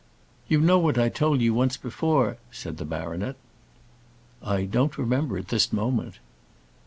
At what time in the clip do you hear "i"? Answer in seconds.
0.97-1.09, 4.41-4.63